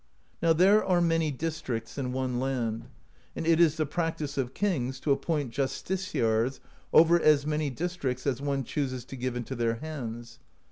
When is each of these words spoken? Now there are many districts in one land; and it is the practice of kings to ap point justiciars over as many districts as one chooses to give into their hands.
Now 0.41 0.51
there 0.51 0.83
are 0.83 0.99
many 0.99 1.29
districts 1.29 1.95
in 1.95 2.11
one 2.11 2.39
land; 2.39 2.87
and 3.35 3.45
it 3.45 3.59
is 3.59 3.77
the 3.77 3.85
practice 3.85 4.35
of 4.35 4.55
kings 4.55 4.99
to 5.01 5.11
ap 5.13 5.21
point 5.21 5.51
justiciars 5.51 6.59
over 6.91 7.21
as 7.21 7.45
many 7.45 7.69
districts 7.69 8.25
as 8.25 8.41
one 8.41 8.63
chooses 8.63 9.05
to 9.05 9.15
give 9.15 9.35
into 9.35 9.53
their 9.53 9.75
hands. 9.75 10.39